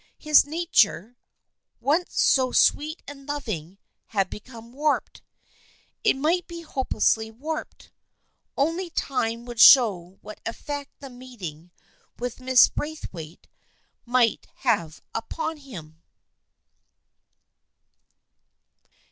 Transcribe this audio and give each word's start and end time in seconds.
His 0.17 0.47
nature, 0.47 1.15
once 1.79 2.19
so 2.19 2.51
sweet 2.51 3.03
and 3.07 3.27
loving, 3.27 3.77
had 4.07 4.31
become 4.31 4.71
warped— 4.73 5.21
it 6.03 6.15
might 6.15 6.47
be 6.47 6.61
hopelessly 6.63 7.29
warped. 7.29 7.91
Only 8.57 8.89
time 8.89 9.45
would 9.45 9.59
show 9.59 10.17
what 10.21 10.41
effect 10.43 10.89
the 11.01 11.11
meeting 11.11 11.69
with 12.17 12.37
Mrs. 12.37 12.73
Braithwaite 12.73 13.47
might 14.03 14.47
have 14.63 15.03
upon 15.13 15.57
him. 15.57 16.01